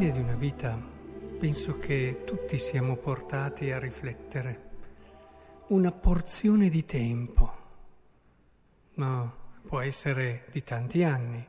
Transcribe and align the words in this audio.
Fine 0.00 0.12
di 0.12 0.18
una 0.20 0.34
vita 0.34 0.80
penso 1.38 1.76
che 1.76 2.22
tutti 2.24 2.56
siamo 2.56 2.96
portati 2.96 3.70
a 3.70 3.78
riflettere. 3.78 4.70
Una 5.66 5.92
porzione 5.92 6.70
di 6.70 6.86
tempo, 6.86 7.52
no, 8.94 9.36
può 9.66 9.80
essere 9.80 10.46
di 10.50 10.62
tanti 10.62 11.04
anni, 11.04 11.46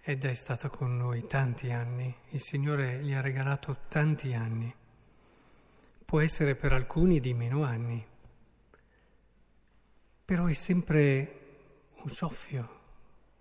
ed 0.00 0.24
è 0.24 0.32
stata 0.32 0.68
con 0.68 0.96
noi 0.96 1.26
tanti 1.26 1.72
anni, 1.72 2.14
il 2.28 2.40
Signore 2.40 3.02
gli 3.02 3.12
ha 3.12 3.20
regalato 3.20 3.78
tanti 3.88 4.32
anni, 4.32 4.72
può 6.04 6.20
essere 6.20 6.54
per 6.54 6.72
alcuni 6.72 7.18
di 7.18 7.34
meno 7.34 7.64
anni, 7.64 8.06
però 10.24 10.44
è 10.46 10.52
sempre 10.52 11.40
un 11.94 12.10
soffio. 12.10 12.80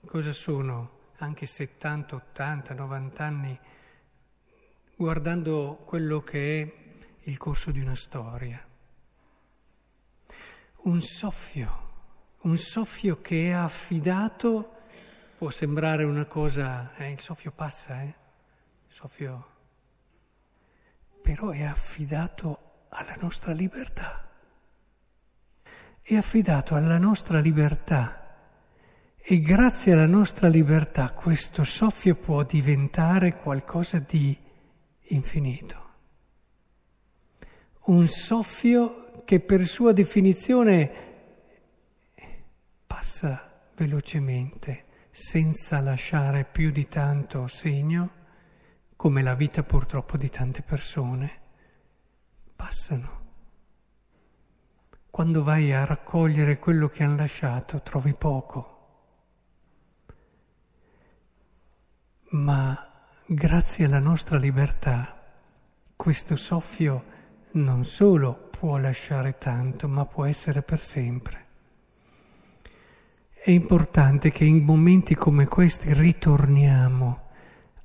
Cosa 0.03 0.33
sono? 0.33 1.11
Anche 1.17 1.45
70, 1.45 2.15
80, 2.15 2.73
90 2.73 3.23
anni 3.23 3.59
guardando 4.95 5.81
quello 5.85 6.21
che 6.21 6.61
è 6.61 7.29
il 7.29 7.37
corso 7.37 7.71
di 7.71 7.79
una 7.79 7.95
storia? 7.95 8.63
Un 10.83 11.01
soffio, 11.01 11.93
un 12.41 12.57
soffio 12.57 13.21
che 13.21 13.49
è 13.49 13.51
affidato, 13.51 14.71
può 15.37 15.49
sembrare 15.49 16.03
una 16.03 16.25
cosa, 16.25 16.95
eh, 16.95 17.11
il 17.11 17.19
soffio 17.19 17.51
passa, 17.51 18.01
eh? 18.01 18.05
il 18.87 18.93
soffio, 18.93 19.47
però 21.21 21.49
è 21.49 21.63
affidato 21.63 22.87
alla 22.89 23.15
nostra 23.19 23.51
libertà 23.51 24.25
è 26.07 26.15
affidato 26.15 26.75
alla 26.75 26.99
nostra 26.99 27.39
libertà 27.39 28.35
e 29.17 29.39
grazie 29.41 29.93
alla 29.93 30.05
nostra 30.05 30.47
libertà 30.47 31.13
questo 31.13 31.63
soffio 31.63 32.13
può 32.13 32.43
diventare 32.43 33.33
qualcosa 33.33 33.97
di 33.97 34.37
infinito. 35.07 35.83
Un 37.85 38.07
soffio 38.07 39.23
che 39.25 39.39
per 39.39 39.65
sua 39.65 39.91
definizione 39.91 41.03
passa 42.85 43.67
velocemente, 43.75 44.85
senza 45.11 45.79
lasciare 45.81 46.45
più 46.45 46.71
di 46.71 46.87
tanto 46.87 47.47
segno, 47.47 48.23
come 48.95 49.21
la 49.21 49.35
vita 49.35 49.63
purtroppo 49.63 50.17
di 50.17 50.29
tante 50.29 50.61
persone. 50.61 51.41
Passano. 52.55 53.23
Quando 55.09 55.43
vai 55.43 55.71
a 55.71 55.85
raccogliere 55.85 56.57
quello 56.57 56.87
che 56.87 57.03
hanno 57.03 57.17
lasciato 57.17 57.81
trovi 57.81 58.13
poco. 58.13 58.73
Ma 62.31 62.94
grazie 63.27 63.85
alla 63.85 63.99
nostra 63.99 64.37
libertà 64.37 65.19
questo 65.95 66.35
soffio 66.35 67.03
non 67.53 67.83
solo 67.83 68.49
può 68.51 68.77
lasciare 68.77 69.37
tanto, 69.39 69.87
ma 69.87 70.05
può 70.05 70.25
essere 70.25 70.61
per 70.61 70.79
sempre. 70.79 71.45
È 73.33 73.49
importante 73.49 74.31
che 74.31 74.43
in 74.45 74.63
momenti 74.63 75.15
come 75.15 75.45
questi 75.45 75.91
ritorniamo 75.93 77.21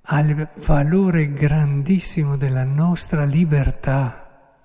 al 0.03 0.49
valore 0.57 1.33
grandissimo 1.33 2.37
della 2.37 2.65
nostra 2.65 3.25
libertà 3.25 4.59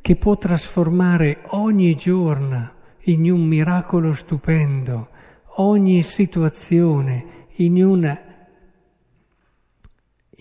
che 0.00 0.16
può 0.16 0.36
trasformare 0.36 1.42
ogni 1.48 1.96
giorno 1.96 2.72
in 3.04 3.28
un 3.28 3.44
miracolo 3.44 4.12
stupendo, 4.12 5.08
ogni 5.56 6.02
situazione 6.04 7.46
in 7.56 7.82
una, 7.82 8.29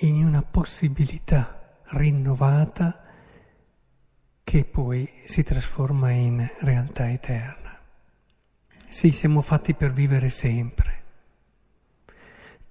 in 0.01 0.25
una 0.25 0.41
possibilità 0.41 1.79
rinnovata 1.91 3.03
che 4.43 4.63
poi 4.65 5.07
si 5.25 5.43
trasforma 5.43 6.11
in 6.11 6.47
realtà 6.61 7.09
eterna. 7.11 7.79
Sì, 8.87 9.11
siamo 9.11 9.41
fatti 9.41 9.73
per 9.73 9.91
vivere 9.91 10.29
sempre, 10.29 11.03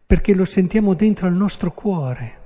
perché 0.04 0.34
lo 0.34 0.44
sentiamo 0.44 0.94
dentro 0.94 1.26
al 1.26 1.34
nostro 1.34 1.72
cuore 1.72 2.38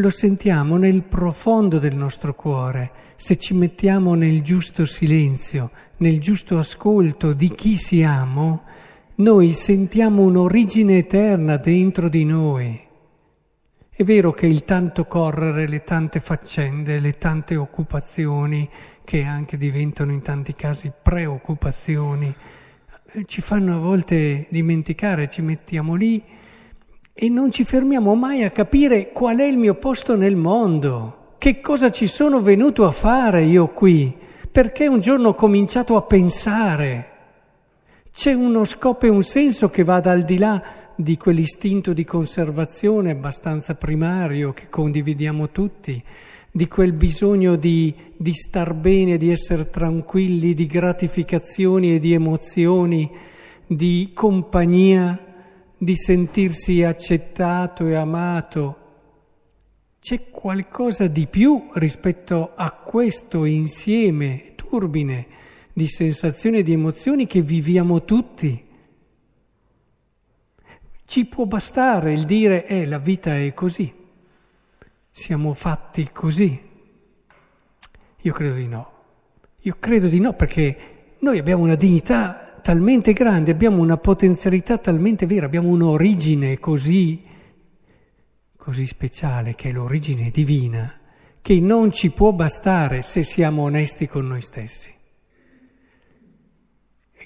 lo 0.00 0.10
sentiamo 0.10 0.76
nel 0.76 1.02
profondo 1.02 1.80
del 1.80 1.96
nostro 1.96 2.32
cuore, 2.34 2.92
se 3.16 3.36
ci 3.36 3.52
mettiamo 3.52 4.14
nel 4.14 4.42
giusto 4.42 4.84
silenzio, 4.84 5.72
nel 5.96 6.20
giusto 6.20 6.56
ascolto 6.56 7.32
di 7.32 7.48
chi 7.48 7.76
siamo, 7.76 8.62
noi 9.16 9.52
sentiamo 9.54 10.22
un'origine 10.22 10.98
eterna 10.98 11.56
dentro 11.56 12.08
di 12.08 12.24
noi. 12.24 12.80
È 13.98 14.04
vero 14.04 14.30
che 14.30 14.46
il 14.46 14.62
tanto 14.62 15.06
correre, 15.06 15.66
le 15.66 15.82
tante 15.82 16.20
faccende, 16.20 17.00
le 17.00 17.18
tante 17.18 17.56
occupazioni, 17.56 18.70
che 19.02 19.24
anche 19.24 19.56
diventano 19.56 20.12
in 20.12 20.22
tanti 20.22 20.54
casi 20.54 20.92
preoccupazioni, 21.02 22.32
ci 23.26 23.40
fanno 23.40 23.74
a 23.74 23.78
volte 23.80 24.46
dimenticare, 24.50 25.28
ci 25.28 25.42
mettiamo 25.42 25.96
lì 25.96 26.22
e 27.12 27.28
non 27.28 27.50
ci 27.50 27.64
fermiamo 27.64 28.14
mai 28.14 28.44
a 28.44 28.52
capire 28.52 29.10
qual 29.10 29.38
è 29.38 29.46
il 29.46 29.58
mio 29.58 29.74
posto 29.74 30.14
nel 30.14 30.36
mondo, 30.36 31.34
che 31.36 31.60
cosa 31.60 31.90
ci 31.90 32.06
sono 32.06 32.40
venuto 32.40 32.86
a 32.86 32.92
fare 32.92 33.42
io 33.42 33.66
qui, 33.70 34.16
perché 34.48 34.86
un 34.86 35.00
giorno 35.00 35.30
ho 35.30 35.34
cominciato 35.34 35.96
a 35.96 36.02
pensare. 36.02 37.17
C'è 38.18 38.32
uno 38.32 38.64
scopo 38.64 39.06
e 39.06 39.10
un 39.10 39.22
senso 39.22 39.70
che 39.70 39.84
vada 39.84 40.10
al 40.10 40.24
di 40.24 40.38
là 40.38 40.60
di 40.96 41.16
quell'istinto 41.16 41.92
di 41.92 42.02
conservazione 42.02 43.12
abbastanza 43.12 43.76
primario 43.76 44.52
che 44.52 44.68
condividiamo 44.68 45.50
tutti, 45.50 46.02
di 46.50 46.66
quel 46.66 46.94
bisogno 46.94 47.54
di, 47.54 47.94
di 48.16 48.34
star 48.34 48.74
bene, 48.74 49.18
di 49.18 49.30
essere 49.30 49.70
tranquilli, 49.70 50.52
di 50.52 50.66
gratificazioni 50.66 51.94
e 51.94 52.00
di 52.00 52.12
emozioni, 52.12 53.08
di 53.64 54.10
compagnia 54.12 55.16
di 55.78 55.94
sentirsi 55.94 56.82
accettato 56.82 57.86
e 57.86 57.94
amato. 57.94 58.76
C'è 60.00 60.28
qualcosa 60.28 61.06
di 61.06 61.28
più 61.28 61.70
rispetto 61.74 62.50
a 62.56 62.72
questo 62.72 63.44
insieme 63.44 64.54
turbine 64.56 65.26
di 65.78 65.86
sensazioni 65.86 66.58
e 66.58 66.62
di 66.64 66.72
emozioni 66.72 67.26
che 67.26 67.40
viviamo 67.40 68.04
tutti. 68.04 68.66
Ci 71.04 71.24
può 71.26 71.46
bastare 71.46 72.12
il 72.12 72.24
dire, 72.24 72.66
eh, 72.66 72.84
la 72.84 72.98
vita 72.98 73.38
è 73.38 73.54
così, 73.54 73.94
siamo 75.08 75.54
fatti 75.54 76.10
così. 76.12 76.60
Io 78.22 78.32
credo 78.32 78.54
di 78.54 78.66
no. 78.66 78.92
Io 79.62 79.76
credo 79.78 80.08
di 80.08 80.18
no 80.18 80.32
perché 80.32 81.14
noi 81.20 81.38
abbiamo 81.38 81.62
una 81.62 81.76
dignità 81.76 82.58
talmente 82.60 83.12
grande, 83.12 83.52
abbiamo 83.52 83.80
una 83.80 83.98
potenzialità 83.98 84.78
talmente 84.78 85.26
vera, 85.26 85.46
abbiamo 85.46 85.68
un'origine 85.68 86.58
così, 86.58 87.22
così 88.56 88.86
speciale, 88.86 89.54
che 89.54 89.68
è 89.68 89.72
l'origine 89.72 90.30
divina, 90.30 90.92
che 91.40 91.60
non 91.60 91.92
ci 91.92 92.10
può 92.10 92.32
bastare 92.32 93.02
se 93.02 93.22
siamo 93.22 93.62
onesti 93.62 94.08
con 94.08 94.26
noi 94.26 94.42
stessi. 94.42 94.96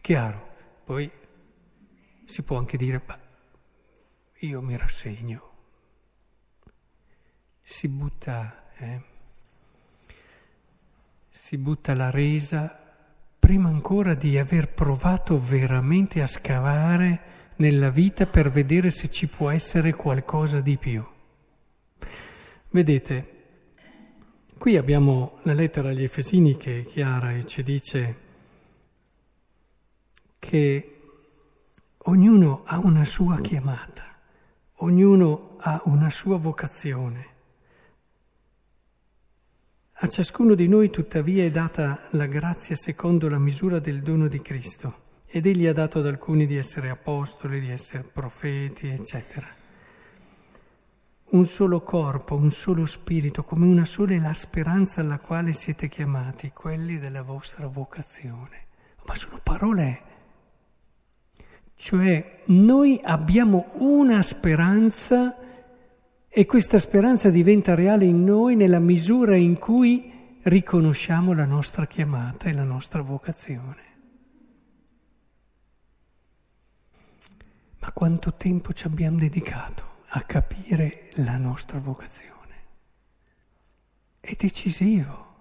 Chiaro, 0.03 0.49
poi 0.85 1.09
si 2.25 2.43
può 2.43 2.59
anche 2.59 2.77
dire, 2.77 3.01
ma 3.07 3.17
io 4.41 4.61
mi 4.61 4.77
rassegno. 4.77 5.51
Si 7.63 7.87
butta, 7.87 8.65
eh? 8.75 9.03
si 11.29 11.57
butta 11.57 11.95
la 11.95 12.11
resa 12.11 12.77
prima 13.39 13.69
ancora 13.69 14.15
di 14.15 14.37
aver 14.39 14.71
provato 14.71 15.41
veramente 15.41 16.21
a 16.21 16.27
scavare 16.27 17.21
nella 17.57 17.91
vita 17.91 18.27
per 18.27 18.51
vedere 18.51 18.91
se 18.91 19.09
ci 19.09 19.29
può 19.29 19.51
essere 19.51 19.95
qualcosa 19.95 20.61
di 20.61 20.77
più. 20.79 21.07
Vedete, 22.71 23.27
qui 24.59 24.77
abbiamo 24.77 25.39
la 25.43 25.53
lettera 25.53 25.91
agli 25.91 26.03
Efesini 26.03 26.57
che 26.57 26.81
è 26.81 26.85
chiara 26.85 27.31
e 27.31 27.47
ci 27.47 27.63
dice 27.63 28.31
che 30.53 31.01
ognuno 31.97 32.63
ha 32.67 32.77
una 32.77 33.05
sua 33.05 33.41
chiamata, 33.41 34.05
ognuno 34.81 35.57
ha 35.59 35.81
una 35.87 36.11
sua 36.11 36.37
vocazione. 36.37 37.27
A 39.93 40.09
ciascuno 40.09 40.53
di 40.55 40.69
noi 40.69 40.91
tuttavia 40.91 41.43
è 41.43 41.51
data 41.51 42.07
la 42.11 42.27
grazia 42.27 42.77
secondo 42.77 43.31
la 43.31 43.39
misura 43.39 43.79
del 43.79 44.03
dono 44.03 44.29
di 44.29 44.43
Cristo 44.43 45.21
ed 45.27 45.47
Egli 45.47 45.67
ha 45.67 45.73
dato 45.73 46.01
ad 46.01 46.07
alcuni 46.07 46.45
di 46.45 46.59
essere 46.59 46.91
apostoli, 46.91 47.59
di 47.59 47.71
essere 47.71 48.03
profeti, 48.03 48.89
eccetera. 48.89 49.47
Un 51.31 51.47
solo 51.47 51.81
corpo, 51.81 52.37
un 52.37 52.51
solo 52.51 52.85
spirito, 52.85 53.43
come 53.43 53.65
una 53.65 53.87
sola 53.87 54.13
è 54.13 54.19
la 54.19 54.35
speranza 54.35 55.01
alla 55.01 55.19
quale 55.19 55.55
siete 55.55 55.89
chiamati, 55.89 56.51
quelli 56.53 56.99
della 56.99 57.23
vostra 57.23 57.67
vocazione. 57.69 58.67
Ma 59.07 59.15
sono 59.15 59.41
parole. 59.43 60.11
Cioè 61.83 62.43
noi 62.45 63.01
abbiamo 63.03 63.73
una 63.79 64.23
speranza 64.23 65.37
E 66.29 66.47
questa 66.47 66.79
speranza 66.79 67.29
diventa 67.29 67.75
reale 67.75 68.05
in 68.05 68.23
noi 68.23 68.55
nella 68.55 68.79
misura 68.79 69.37
in 69.37 69.59
cui 69.59 70.39
riconosciamo 70.45 71.35
la 71.35 71.45
nostra 71.45 71.87
chiamata 71.87 72.49
e 72.49 72.53
la 72.53 72.63
nostra 72.63 73.03
vocazione. 73.03 73.83
Ma 77.81 77.93
quanto 77.93 78.33
tempo 78.35 78.73
ci 78.73 78.87
abbiamo 78.87 79.19
dedicato 79.19 80.05
a 80.11 80.23
capire 80.23 81.11
la 81.17 81.37
nostra 81.37 81.81
vocazione? 81.81 82.55
È 84.21 84.35
decisivo. 84.39 85.35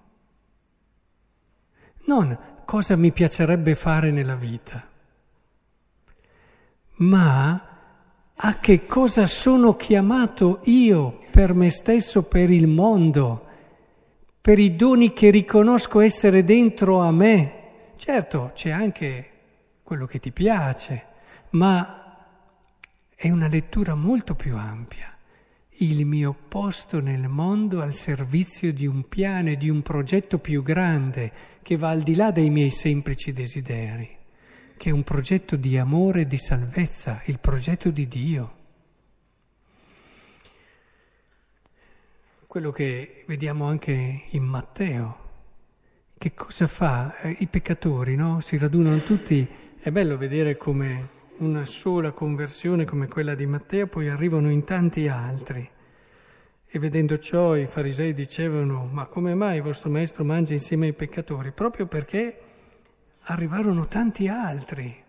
Non 2.07 2.37
cosa 2.65 2.97
mi 2.97 3.11
piacerebbe 3.11 3.75
fare 3.75 4.11
nella 4.11 4.35
vita, 4.35 4.90
ma 7.01 7.69
a 8.36 8.59
che 8.59 8.86
cosa 8.86 9.27
sono 9.27 9.75
chiamato 9.75 10.62
io 10.63 11.19
per 11.31 11.53
me 11.53 11.69
stesso, 11.69 12.24
per 12.24 12.50
il 12.50 12.68
mondo, 12.68 13.45
per 14.42 14.59
i 14.59 14.75
doni 14.75 15.13
che 15.13 15.30
riconosco 15.30 16.00
essere 16.00 16.44
dentro 16.44 17.00
a 17.01 17.12
me. 17.12 17.59
Certo, 17.98 18.51
c'è 18.53 18.71
anche 18.71 19.30
quello 19.83 20.06
che 20.06 20.19
ti 20.19 20.31
piace, 20.31 21.06
ma 21.51 22.25
è 23.15 23.30
una 23.30 23.47
lettura 23.47 23.94
molto 23.95 24.33
più 24.33 24.56
ampia. 24.56 25.15
Il 25.83 26.06
mio 26.06 26.36
posto 26.47 27.00
nel 27.00 27.27
mondo 27.27 27.81
al 27.81 27.94
servizio 27.94 28.74
di 28.74 28.86
un 28.86 29.07
piano 29.07 29.50
e 29.50 29.57
di 29.57 29.69
un 29.69 29.81
progetto 29.81 30.38
più 30.38 30.62
grande 30.62 31.31
che 31.63 31.77
va 31.77 31.89
al 31.89 32.01
di 32.01 32.15
là 32.15 32.31
dei 32.31 32.50
miei 32.50 32.69
semplici 32.69 33.33
desideri 33.33 34.19
che 34.81 34.89
è 34.89 34.94
un 34.94 35.04
progetto 35.04 35.57
di 35.57 35.78
amore 35.78 36.22
e 36.22 36.25
di 36.25 36.39
salvezza, 36.39 37.22
il 37.25 37.38
progetto 37.38 37.92
di 37.92 38.07
Dio. 38.07 38.56
Quello 42.48 42.72
che 42.72 43.24
vediamo 43.28 43.66
anche 43.66 44.24
in 44.28 44.44
Matteo. 44.44 45.18
Che 46.18 46.33
cosa 46.33 46.66
fa? 46.66 47.16
Eh, 47.19 47.36
I 47.42 47.45
peccatori, 47.45 48.16
no? 48.16 48.39
Si 48.39 48.57
radunano 48.57 48.98
tutti. 49.04 49.48
È 49.80 49.92
bello 49.92 50.18
vedere 50.18 50.57
come 50.57 51.10
una 51.38 51.66
sola 51.66 52.10
conversione 52.10 52.83
come 52.83 53.07
quella 53.07 53.36
di 53.36 53.45
Matteo, 53.45 53.86
poi 53.86 54.10
arrivano 54.10 54.50
in 54.50 54.63
tanti 54.63 55.07
altri. 55.07 55.69
E 56.66 56.80
vedendo 56.80 57.19
ciò 57.19 57.56
i 57.56 57.68
farisei 57.68 58.16
dicevano, 58.16 58.89
ma 58.92 59.06
come 59.06 59.36
mai 59.36 59.57
il 59.57 59.62
vostro 59.62 59.92
maestro 59.92 60.24
mangia 60.24 60.54
insieme 60.54 60.88
ai 60.88 60.94
peccatori? 60.94 61.51
Proprio 61.51 61.86
perché 61.86 62.50
arrivarono 63.23 63.88
tanti 63.88 64.27
altri. 64.27 65.03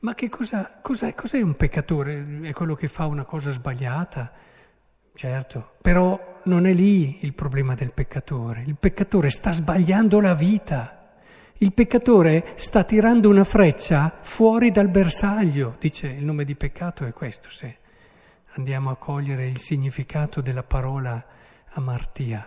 Ma 0.00 0.14
che 0.14 0.28
cosa, 0.28 0.78
cos'è, 0.82 1.14
cos'è 1.14 1.40
un 1.40 1.56
peccatore? 1.56 2.40
È 2.42 2.52
quello 2.52 2.74
che 2.74 2.88
fa 2.88 3.06
una 3.06 3.24
cosa 3.24 3.50
sbagliata? 3.50 4.30
Certo, 5.14 5.72
però 5.80 6.40
non 6.44 6.66
è 6.66 6.72
lì 6.72 7.24
il 7.24 7.32
problema 7.32 7.74
del 7.74 7.92
peccatore. 7.92 8.62
Il 8.66 8.76
peccatore 8.78 9.30
sta 9.30 9.52
sbagliando 9.52 10.20
la 10.20 10.34
vita. 10.34 11.14
Il 11.58 11.72
peccatore 11.72 12.52
sta 12.56 12.84
tirando 12.84 13.30
una 13.30 13.44
freccia 13.44 14.18
fuori 14.20 14.70
dal 14.70 14.90
bersaglio. 14.90 15.76
Dice 15.80 16.08
il 16.08 16.24
nome 16.24 16.44
di 16.44 16.54
peccato 16.54 17.06
è 17.06 17.12
questo, 17.12 17.48
se 17.48 17.78
andiamo 18.52 18.90
a 18.90 18.96
cogliere 18.96 19.48
il 19.48 19.58
significato 19.58 20.42
della 20.42 20.62
parola 20.62 21.24
amartia, 21.72 22.46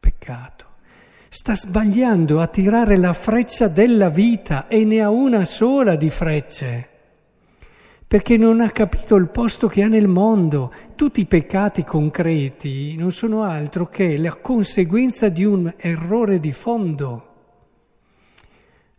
peccato 0.00 0.69
sta 1.32 1.54
sbagliando 1.54 2.40
a 2.40 2.48
tirare 2.48 2.96
la 2.96 3.12
freccia 3.12 3.68
della 3.68 4.08
vita 4.08 4.66
e 4.66 4.84
ne 4.84 5.00
ha 5.00 5.10
una 5.10 5.44
sola 5.44 5.94
di 5.94 6.10
frecce, 6.10 6.88
perché 8.04 8.36
non 8.36 8.60
ha 8.60 8.70
capito 8.72 9.14
il 9.14 9.28
posto 9.28 9.68
che 9.68 9.84
ha 9.84 9.86
nel 9.86 10.08
mondo. 10.08 10.72
Tutti 10.96 11.20
i 11.20 11.26
peccati 11.26 11.84
concreti 11.84 12.96
non 12.96 13.12
sono 13.12 13.44
altro 13.44 13.86
che 13.86 14.18
la 14.18 14.34
conseguenza 14.34 15.28
di 15.28 15.44
un 15.44 15.72
errore 15.76 16.40
di 16.40 16.50
fondo, 16.50 17.26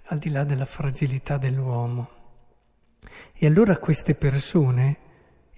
al 0.05 0.17
di 0.17 0.29
là 0.29 0.45
della 0.45 0.63
fragilità 0.63 1.37
dell'uomo. 1.37 2.09
E 3.33 3.45
allora 3.45 3.75
queste 3.75 4.15
persone 4.15 4.97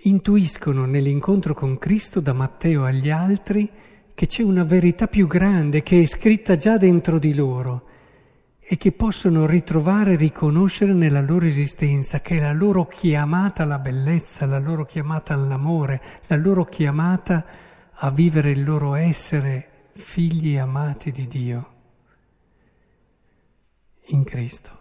intuiscono 0.05 0.85
nell'incontro 0.85 1.53
con 1.53 1.77
Cristo 1.77 2.19
da 2.19 2.33
Matteo 2.33 2.83
agli 2.83 3.11
altri 3.11 3.69
che 4.13 4.27
c'è 4.27 4.43
una 4.43 4.63
verità 4.63 5.07
più 5.07 5.27
grande 5.27 5.81
che 5.81 6.01
è 6.01 6.05
scritta 6.05 6.55
già 6.55 6.77
dentro 6.77 7.19
di 7.19 7.33
loro 7.33 7.87
e 8.59 8.77
che 8.77 8.91
possono 8.91 9.45
ritrovare 9.45 10.13
e 10.13 10.17
riconoscere 10.17 10.93
nella 10.93 11.21
loro 11.21 11.45
esistenza, 11.45 12.21
che 12.21 12.37
è 12.37 12.39
la 12.39 12.53
loro 12.53 12.85
chiamata 12.85 13.63
alla 13.63 13.79
bellezza, 13.79 14.45
la 14.45 14.59
loro 14.59 14.85
chiamata 14.85 15.33
all'amore, 15.33 16.01
la 16.27 16.37
loro 16.37 16.63
chiamata 16.65 17.45
a 17.91 18.09
vivere 18.09 18.51
il 18.51 18.63
loro 18.63 18.95
essere 18.95 19.89
figli 19.93 20.57
amati 20.57 21.11
di 21.11 21.27
Dio 21.27 21.71
in 24.07 24.23
Cristo. 24.23 24.79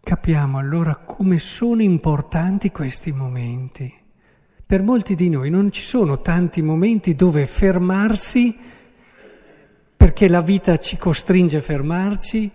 Capiamo 0.00 0.58
allora 0.58 0.96
come 0.96 1.38
sono 1.38 1.82
importanti 1.82 2.70
questi 2.70 3.12
momenti 3.12 4.06
per 4.68 4.82
molti 4.82 5.14
di 5.14 5.30
noi 5.30 5.48
non 5.48 5.72
ci 5.72 5.82
sono 5.82 6.20
tanti 6.20 6.60
momenti 6.60 7.14
dove 7.14 7.46
fermarsi 7.46 8.54
perché 9.96 10.28
la 10.28 10.42
vita 10.42 10.76
ci 10.76 10.98
costringe 10.98 11.56
a 11.56 11.60
fermarci, 11.62 12.50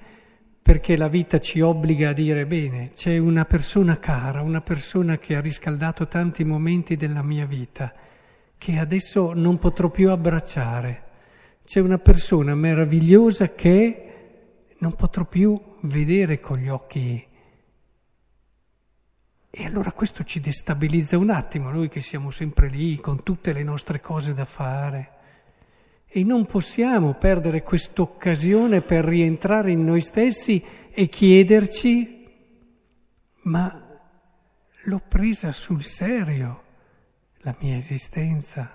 perché 0.61 0.95
la 0.95 1.07
vita 1.07 1.39
ci 1.39 1.59
obbliga 1.59 2.09
a 2.09 2.13
dire 2.13 2.45
bene, 2.45 2.91
c'è 2.93 3.17
una 3.17 3.45
persona 3.45 3.97
cara, 3.97 4.43
una 4.43 4.61
persona 4.61 5.17
che 5.17 5.35
ha 5.35 5.41
riscaldato 5.41 6.07
tanti 6.07 6.43
momenti 6.43 6.95
della 6.95 7.23
mia 7.23 7.47
vita, 7.47 7.91
che 8.59 8.77
adesso 8.77 9.33
non 9.33 9.57
potrò 9.57 9.89
più 9.89 10.11
abbracciare. 10.11 11.03
C'è 11.65 11.79
una 11.79 11.97
persona 11.97 12.53
meravigliosa 12.53 13.55
che 13.55 14.13
non 14.77 14.93
potrò 14.93 15.25
più 15.25 15.59
vedere 15.81 16.39
con 16.39 16.59
gli 16.59 16.69
occhi 16.69 17.31
e 19.55 19.65
allora 19.65 19.91
questo 19.91 20.23
ci 20.23 20.39
destabilizza 20.39 21.15
un 21.15 21.29
attimo, 21.29 21.69
noi 21.69 21.87
che 21.87 22.01
siamo 22.01 22.31
sempre 22.31 22.69
lì 22.69 22.95
con 22.95 23.21
tutte 23.21 23.53
le 23.53 23.61
nostre 23.61 23.99
cose 23.99 24.33
da 24.33 24.45
fare. 24.45 25.11
E 26.07 26.23
non 26.23 26.47
possiamo 26.47 27.13
perdere 27.13 27.61
quest'occasione 27.61 28.81
per 28.81 29.05
rientrare 29.05 29.69
in 29.69 29.83
noi 29.83 30.01
stessi 30.01 30.63
e 30.89 31.07
chiederci, 31.07 32.27
ma 33.43 34.01
l'ho 34.85 35.01
presa 35.07 35.51
sul 35.51 35.83
serio 35.83 36.63
la 37.41 37.55
mia 37.59 37.77
esistenza? 37.77 38.71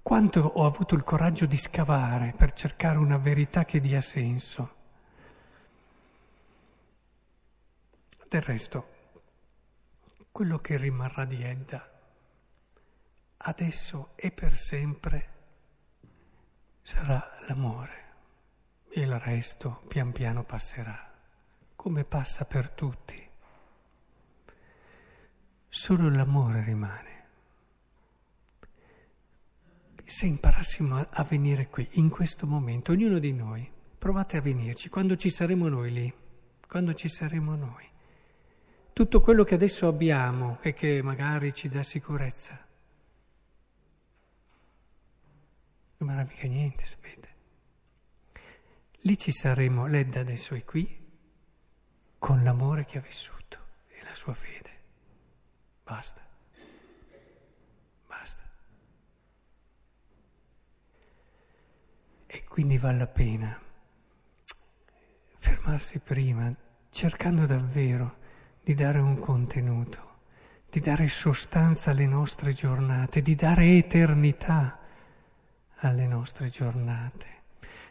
Quanto 0.00 0.40
ho 0.40 0.64
avuto 0.64 0.94
il 0.94 1.04
coraggio 1.04 1.44
di 1.44 1.58
scavare 1.58 2.32
per 2.34 2.54
cercare 2.54 2.96
una 2.96 3.18
verità 3.18 3.66
che 3.66 3.82
dia 3.82 4.00
senso? 4.00 4.75
Del 8.36 8.44
resto, 8.44 8.88
quello 10.30 10.58
che 10.58 10.76
rimarrà 10.76 11.24
di 11.24 11.42
Edda, 11.42 11.90
adesso 13.38 14.12
e 14.14 14.30
per 14.30 14.54
sempre, 14.54 15.28
sarà 16.82 17.38
l'amore. 17.48 18.04
Il 18.90 19.18
resto 19.20 19.82
pian 19.88 20.12
piano 20.12 20.44
passerà, 20.44 21.14
come 21.76 22.04
passa 22.04 22.44
per 22.44 22.68
tutti. 22.68 23.26
Solo 25.66 26.10
l'amore 26.10 26.62
rimane. 26.62 27.26
Se 30.04 30.26
imparassimo 30.26 30.98
a 30.98 31.22
venire 31.22 31.68
qui, 31.68 31.88
in 31.92 32.10
questo 32.10 32.46
momento, 32.46 32.92
ognuno 32.92 33.18
di 33.18 33.32
noi, 33.32 33.66
provate 33.96 34.36
a 34.36 34.42
venirci, 34.42 34.90
quando 34.90 35.16
ci 35.16 35.30
saremo 35.30 35.68
noi 35.68 35.90
lì, 35.90 36.14
quando 36.68 36.92
ci 36.92 37.08
saremo 37.08 37.54
noi 37.54 37.94
tutto 38.96 39.20
quello 39.20 39.44
che 39.44 39.56
adesso 39.56 39.88
abbiamo 39.88 40.58
e 40.62 40.72
che 40.72 41.02
magari 41.02 41.52
ci 41.52 41.68
dà 41.68 41.82
sicurezza. 41.82 42.58
Non 45.98 46.10
era 46.10 46.24
mica 46.24 46.46
niente, 46.48 46.86
sapete. 46.86 47.28
Lì 49.00 49.18
ci 49.18 49.32
saremo, 49.32 49.86
Ledda 49.86 50.20
adesso 50.20 50.54
è 50.54 50.64
qui, 50.64 50.98
con 52.18 52.42
l'amore 52.42 52.86
che 52.86 52.96
ha 52.96 53.02
vissuto 53.02 53.58
e 53.88 54.02
la 54.02 54.14
sua 54.14 54.32
fede. 54.32 54.70
Basta. 55.84 56.26
Basta. 58.06 58.42
E 62.24 62.44
quindi 62.44 62.78
vale 62.78 62.96
la 62.96 63.06
pena 63.06 63.60
fermarsi 65.36 65.98
prima, 65.98 66.50
cercando 66.88 67.44
davvero 67.44 68.24
di 68.66 68.74
dare 68.74 68.98
un 68.98 69.20
contenuto, 69.20 70.14
di 70.68 70.80
dare 70.80 71.06
sostanza 71.06 71.92
alle 71.92 72.08
nostre 72.08 72.52
giornate, 72.52 73.22
di 73.22 73.36
dare 73.36 73.76
eternità 73.76 74.80
alle 75.76 76.08
nostre 76.08 76.48
giornate. 76.48 77.26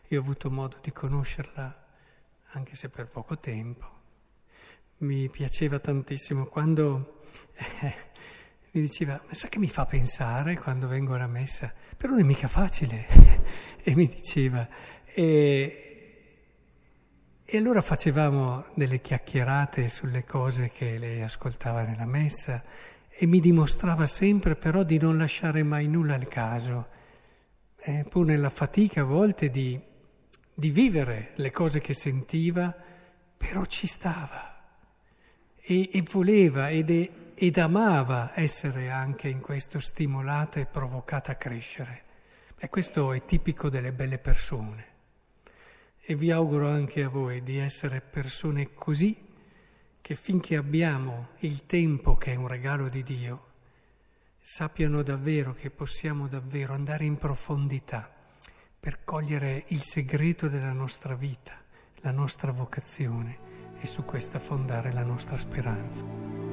Io 0.09 0.19
ho 0.19 0.21
avuto 0.21 0.51
modo 0.51 0.75
di 0.81 0.91
conoscerla 0.91 1.85
anche 2.47 2.75
se 2.75 2.89
per 2.89 3.07
poco 3.07 3.39
tempo. 3.39 3.89
Mi 4.97 5.29
piaceva 5.29 5.79
tantissimo 5.79 6.47
quando 6.47 7.21
eh, 7.53 7.93
mi 8.71 8.81
diceva, 8.81 9.21
ma 9.25 9.33
sa 9.33 9.47
che 9.47 9.59
mi 9.59 9.69
fa 9.69 9.85
pensare 9.85 10.57
quando 10.57 10.89
vengo 10.89 11.13
alla 11.13 11.27
messa? 11.27 11.73
Però 11.95 12.11
non 12.11 12.19
è 12.19 12.23
mica 12.23 12.49
facile. 12.49 13.07
e 13.81 13.95
mi 13.95 14.07
diceva, 14.07 14.67
e, 15.05 15.94
e 17.47 17.57
allora 17.57 17.81
facevamo 17.81 18.65
delle 18.73 19.01
chiacchierate 19.01 19.87
sulle 19.87 20.25
cose 20.25 20.71
che 20.71 20.97
lei 20.97 21.21
ascoltava 21.21 21.83
nella 21.83 22.07
messa 22.07 22.63
e 23.07 23.27
mi 23.27 23.39
dimostrava 23.39 24.07
sempre 24.07 24.55
però 24.55 24.81
di 24.81 24.97
non 24.97 25.15
lasciare 25.15 25.61
mai 25.61 25.87
nulla 25.87 26.15
al 26.15 26.27
caso, 26.27 26.87
eh, 27.77 28.03
pur 28.09 28.25
nella 28.25 28.49
fatica 28.49 29.01
a 29.01 29.03
volte 29.03 29.51
di, 29.51 29.79
di 30.55 30.69
vivere 30.71 31.33
le 31.35 31.51
cose 31.51 31.81
che 31.81 31.93
sentiva, 31.93 32.75
però 33.37 33.63
ci 33.65 33.85
stava 33.85 34.55
e, 35.61 35.89
e 35.91 36.03
voleva 36.11 36.71
ed, 36.71 36.89
è, 36.89 37.11
ed 37.35 37.57
amava 37.59 38.31
essere 38.33 38.89
anche 38.89 39.27
in 39.27 39.39
questo 39.39 39.79
stimolata 39.79 40.59
e 40.59 40.65
provocata 40.65 41.33
a 41.33 41.35
crescere. 41.35 42.01
E 42.57 42.69
questo 42.69 43.13
è 43.13 43.23
tipico 43.23 43.69
delle 43.69 43.93
belle 43.93 44.17
persone. 44.17 44.93
E 46.07 46.13
vi 46.13 46.29
auguro 46.29 46.69
anche 46.69 47.01
a 47.01 47.09
voi 47.09 47.41
di 47.41 47.57
essere 47.57 47.99
persone 47.99 48.75
così 48.75 49.17
che 50.01 50.13
finché 50.13 50.55
abbiamo 50.55 51.29
il 51.39 51.65
tempo 51.65 52.15
che 52.15 52.33
è 52.33 52.35
un 52.35 52.47
regalo 52.47 52.89
di 52.89 53.01
Dio, 53.01 53.53
sappiano 54.39 55.01
davvero 55.01 55.55
che 55.55 55.71
possiamo 55.71 56.27
davvero 56.27 56.75
andare 56.75 57.05
in 57.05 57.17
profondità 57.17 58.07
per 58.79 59.03
cogliere 59.03 59.63
il 59.69 59.81
segreto 59.81 60.47
della 60.47 60.73
nostra 60.73 61.15
vita, 61.15 61.59
la 62.01 62.11
nostra 62.11 62.51
vocazione 62.51 63.73
e 63.79 63.87
su 63.87 64.05
questa 64.05 64.37
fondare 64.37 64.93
la 64.93 65.03
nostra 65.03 65.39
speranza. 65.39 66.44